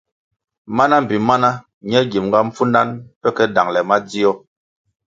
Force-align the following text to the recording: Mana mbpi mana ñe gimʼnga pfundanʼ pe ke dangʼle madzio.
Mana 0.77 0.95
mbpi 1.03 1.17
mana 1.27 1.49
ñe 1.89 1.99
gimʼnga 2.11 2.39
pfundanʼ 2.53 2.91
pe 3.21 3.27
ke 3.35 3.43
dangʼle 3.55 3.81
madzio. 3.89 4.31